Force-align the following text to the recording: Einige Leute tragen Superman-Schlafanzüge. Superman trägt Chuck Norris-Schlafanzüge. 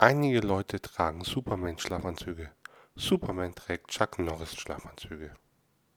Einige 0.00 0.38
Leute 0.38 0.80
tragen 0.80 1.24
Superman-Schlafanzüge. 1.24 2.52
Superman 2.94 3.56
trägt 3.56 3.88
Chuck 3.88 4.20
Norris-Schlafanzüge. 4.20 5.34